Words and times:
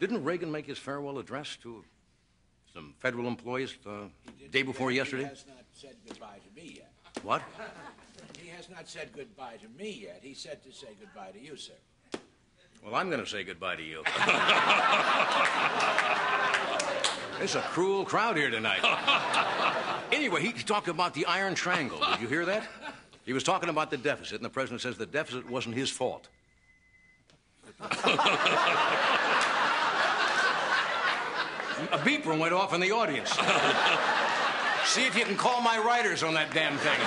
Didn't 0.00 0.24
Reagan 0.24 0.50
make 0.50 0.66
his 0.66 0.78
farewell 0.78 1.18
address 1.18 1.56
to 1.62 1.84
some 2.72 2.94
federal 2.98 3.26
employees 3.26 3.76
the 3.82 4.10
day 4.50 4.62
before 4.62 4.90
yesterday? 4.90 5.24
He 5.24 5.28
has 5.28 5.44
not 5.46 5.64
said 5.72 5.96
goodbye 6.06 6.38
to 6.44 6.60
me 6.60 6.74
yet. 6.76 6.92
What? 7.22 7.42
He 8.40 8.48
has 8.50 8.70
not 8.70 8.88
said 8.88 9.10
goodbye 9.14 9.56
to 9.62 9.82
me 9.82 10.02
yet. 10.04 10.20
He 10.22 10.34
said 10.34 10.62
to 10.64 10.72
say 10.72 10.88
goodbye 11.00 11.30
to 11.32 11.40
you, 11.40 11.56
sir. 11.56 11.72
Well, 12.84 12.94
I'm 12.94 13.10
going 13.10 13.22
to 13.22 13.28
say 13.28 13.42
goodbye 13.42 13.76
to 13.76 13.82
you. 13.82 13.98
it's 17.42 17.56
a 17.56 17.62
cruel 17.62 18.04
crowd 18.04 18.36
here 18.36 18.50
tonight. 18.50 18.82
Anyway, 20.10 20.40
he 20.40 20.52
talked 20.52 20.88
about 20.88 21.12
the 21.12 21.26
Iron 21.26 21.54
Triangle. 21.54 21.98
Did 21.98 22.22
you 22.22 22.28
hear 22.28 22.46
that? 22.46 22.66
He 23.26 23.34
was 23.34 23.42
talking 23.42 23.68
about 23.68 23.90
the 23.90 23.98
deficit, 23.98 24.36
and 24.36 24.44
the 24.44 24.48
president 24.48 24.80
says 24.80 24.96
the 24.96 25.04
deficit 25.04 25.50
wasn't 25.50 25.74
his 25.74 25.90
fault. 25.90 26.28
A 31.92 31.98
beeper 31.98 32.36
went 32.36 32.52
off 32.52 32.74
in 32.74 32.80
the 32.80 32.90
audience. 32.90 33.30
See 34.84 35.04
if 35.04 35.16
you 35.16 35.24
can 35.24 35.36
call 35.36 35.60
my 35.60 35.78
writers 35.78 36.24
on 36.24 36.34
that 36.34 36.52
damn 36.52 36.76
thing. 36.78 36.98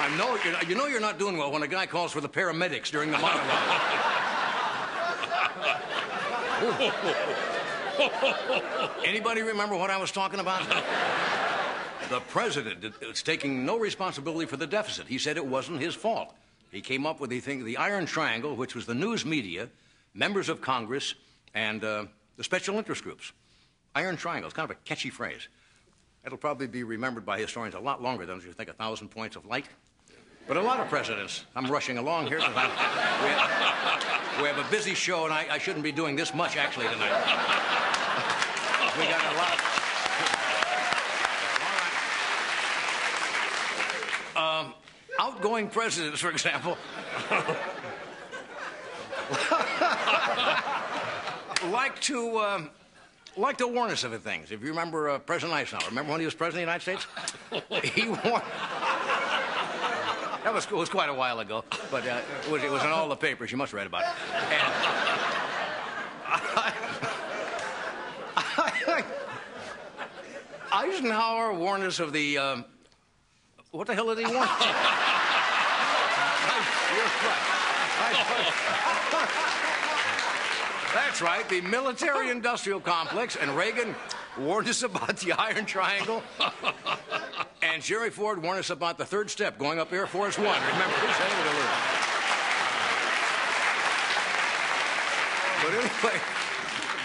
I 0.00 0.16
know 0.16 0.36
you 0.66 0.74
know 0.74 0.86
you're 0.86 1.00
not 1.00 1.18
doing 1.18 1.36
well 1.36 1.52
when 1.52 1.62
a 1.62 1.68
guy 1.68 1.86
calls 1.86 2.12
for 2.12 2.20
the 2.20 2.28
paramedics 2.28 2.90
during 2.90 3.10
the 3.10 3.18
monologue. 3.18 3.44
Anybody 9.04 9.42
remember 9.42 9.76
what 9.76 9.90
I 9.90 9.96
was 9.98 10.10
talking 10.10 10.40
about? 10.40 10.62
The 12.08 12.20
president 12.20 12.94
is 13.02 13.22
taking 13.22 13.66
no 13.66 13.78
responsibility 13.78 14.46
for 14.46 14.56
the 14.56 14.66
deficit. 14.66 15.06
He 15.06 15.18
said 15.18 15.36
it 15.36 15.44
wasn't 15.44 15.80
his 15.80 15.94
fault. 15.94 16.34
He 16.70 16.80
came 16.80 17.04
up 17.06 17.20
with 17.20 17.28
the 17.28 17.40
thing, 17.40 17.64
the 17.64 17.76
Iron 17.76 18.06
Triangle, 18.06 18.56
which 18.56 18.74
was 18.74 18.86
the 18.86 18.94
news 18.94 19.26
media, 19.26 19.68
members 20.14 20.48
of 20.48 20.62
Congress, 20.62 21.14
and 21.54 21.84
uh, 21.84 22.06
the 22.36 22.44
special 22.44 22.76
interest 22.78 23.02
groups. 23.02 23.32
Iron 23.94 24.16
Triangle 24.16 24.48
is 24.48 24.54
kind 24.54 24.70
of 24.70 24.76
a 24.76 24.80
catchy 24.84 25.10
phrase. 25.10 25.48
It'll 26.24 26.38
probably 26.38 26.66
be 26.66 26.82
remembered 26.82 27.26
by 27.26 27.38
historians 27.38 27.74
a 27.74 27.80
lot 27.80 28.02
longer 28.02 28.24
than 28.24 28.40
you 28.40 28.52
think 28.52 28.70
a 28.70 28.74
thousand 28.74 29.08
points 29.08 29.36
of 29.36 29.44
light. 29.44 29.66
But 30.46 30.56
a 30.56 30.62
lot 30.62 30.80
of 30.80 30.88
presidents. 30.88 31.44
I'm 31.54 31.70
rushing 31.70 31.98
along 31.98 32.28
here 32.28 32.38
we, 32.38 32.44
have, 32.44 34.40
we 34.40 34.48
have 34.48 34.58
a 34.58 34.70
busy 34.70 34.94
show, 34.94 35.24
and 35.24 35.32
I, 35.32 35.46
I 35.50 35.58
shouldn't 35.58 35.84
be 35.84 35.92
doing 35.92 36.16
this 36.16 36.32
much 36.34 36.56
actually 36.56 36.86
tonight. 36.86 37.12
we 38.98 39.04
got 39.04 39.22
a 39.34 39.36
lot. 39.36 39.60
Um, 39.60 39.77
outgoing 45.38 45.68
presidents, 45.68 46.20
for 46.20 46.30
example, 46.30 46.76
like 51.70 52.00
to 52.00 52.38
um, 52.38 52.70
like 53.36 53.58
to 53.58 53.68
warn 53.68 53.92
us 53.92 54.02
of 54.02 54.20
things. 54.20 54.50
If 54.50 54.62
you 54.62 54.70
remember 54.70 55.10
uh, 55.10 55.20
President 55.20 55.56
Eisenhower, 55.56 55.88
remember 55.90 56.10
when 56.10 56.18
he 56.20 56.26
was 56.26 56.34
president 56.34 56.68
of 56.68 56.82
the 56.82 56.90
United 56.90 56.90
States? 57.80 57.94
he 57.94 58.08
warned. 58.08 58.42
That 60.42 60.52
was, 60.54 60.68
was 60.70 60.88
quite 60.88 61.08
a 61.08 61.14
while 61.14 61.38
ago, 61.40 61.64
but 61.90 62.06
uh, 62.06 62.20
it, 62.44 62.50
was, 62.50 62.62
it 62.64 62.70
was 62.70 62.82
in 62.82 62.88
all 62.88 63.08
the 63.08 63.16
papers. 63.16 63.52
You 63.52 63.58
must 63.58 63.72
read 63.72 63.86
about 63.86 64.02
it. 64.02 64.08
I, 66.26 66.72
I, 68.86 69.04
Eisenhower 70.72 71.54
warned 71.54 71.84
us 71.84 72.00
of 72.00 72.12
the. 72.12 72.38
Um, 72.38 72.64
what 73.70 73.86
the 73.86 73.94
hell 73.94 74.14
did 74.14 74.26
he 74.26 74.34
warn? 74.34 74.48
That's 80.94 81.20
right, 81.20 81.46
the 81.48 81.60
military 81.60 82.30
industrial 82.30 82.80
complex, 82.80 83.36
and 83.36 83.54
Reagan 83.56 83.94
warned 84.38 84.68
us 84.68 84.82
about 84.82 85.18
the 85.18 85.32
Iron 85.32 85.66
Triangle. 85.66 86.22
And 87.62 87.82
Jerry 87.82 88.08
Ford 88.10 88.42
warned 88.42 88.60
us 88.60 88.70
about 88.70 88.96
the 88.96 89.04
third 89.04 89.28
step 89.28 89.58
going 89.58 89.78
up 89.78 89.92
Air 89.92 90.06
Force 90.06 90.38
One. 90.38 90.46
Remember. 90.46 90.96
But 95.62 95.74
anyway, 95.74 96.20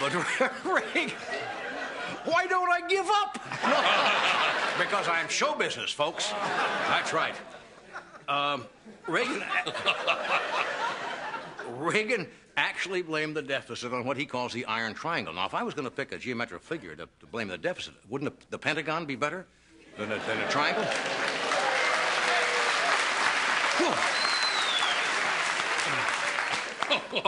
but 0.00 0.14
Reagan, 0.64 1.10
why 2.24 2.46
don't 2.46 2.70
I 2.70 2.80
give 2.88 3.06
up? 3.10 3.38
because 4.78 5.08
I'm 5.08 5.28
show 5.28 5.54
business, 5.54 5.90
folks. 5.90 6.32
That's 6.88 7.12
right. 7.12 7.34
Um, 8.28 8.66
Reagan. 9.06 9.42
Reagan 11.76 12.28
actually 12.56 13.02
blamed 13.02 13.36
the 13.36 13.42
deficit 13.42 13.92
on 13.92 14.04
what 14.04 14.16
he 14.16 14.26
calls 14.26 14.52
the 14.52 14.64
Iron 14.66 14.94
Triangle. 14.94 15.34
Now, 15.34 15.46
if 15.46 15.54
I 15.54 15.62
was 15.62 15.74
going 15.74 15.86
to 15.86 15.90
pick 15.90 16.12
a 16.12 16.18
geometric 16.18 16.62
figure 16.62 16.94
to, 16.96 17.08
to 17.20 17.26
blame 17.26 17.48
the 17.48 17.58
deficit, 17.58 17.94
wouldn't 18.08 18.38
the, 18.38 18.46
the 18.50 18.58
Pentagon 18.58 19.06
be 19.06 19.16
better? 19.16 19.46
Than 19.96 20.10
a, 20.10 20.18
than 20.18 20.40
a 20.40 20.48
triangle? 20.50 20.84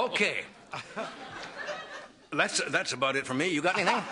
okay. 0.05 0.39
That's, 2.33 2.61
that's 2.71 2.93
about 2.93 3.15
it 3.15 3.25
for 3.25 3.35
me. 3.35 3.49
You 3.49 3.62
got 3.62 3.79
anything? 3.79 4.03